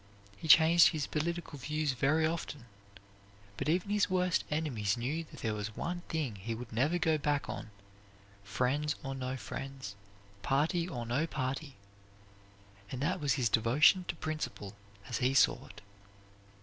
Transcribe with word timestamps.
He 0.35 0.47
changed 0.47 0.87
his 0.87 1.05
political 1.05 1.59
views 1.59 1.91
very 1.91 2.25
often; 2.25 2.65
but 3.55 3.69
even 3.69 3.91
his 3.91 4.09
worst 4.09 4.43
enemies 4.49 4.97
knew 4.97 5.25
there 5.25 5.53
was 5.53 5.75
one 5.75 6.01
thing 6.09 6.37
he 6.37 6.55
would 6.55 6.73
never 6.73 6.97
go 6.97 7.19
back 7.19 7.47
on, 7.47 7.69
friends 8.43 8.95
or 9.03 9.13
no 9.13 9.37
friends, 9.37 9.95
party 10.41 10.87
or 10.87 11.05
no 11.05 11.27
party 11.27 11.75
and 12.89 12.99
that 13.03 13.19
was 13.19 13.33
his 13.33 13.47
devotion 13.47 14.03
to 14.07 14.15
principle 14.15 14.73
as 15.07 15.19
he 15.19 15.35
saw 15.35 15.67
it. 15.67 15.81